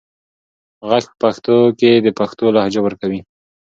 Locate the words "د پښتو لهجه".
2.05-2.79